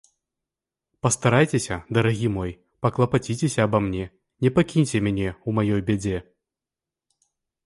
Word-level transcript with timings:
Пастарайцеся, 1.05 1.75
дарагі 1.97 2.27
мой, 2.37 2.51
паклапаціцеся 2.85 3.59
аба 3.69 3.79
мне, 3.89 4.09
не 4.47 4.53
пакіньце 4.57 4.97
мяне 5.11 5.29
ў 5.47 5.61
маёй 5.61 5.81
бядзе. 5.93 6.17